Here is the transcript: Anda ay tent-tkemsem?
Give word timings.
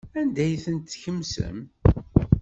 Anda 0.19 0.41
ay 0.45 0.55
tent-tkemsem? 0.63 1.57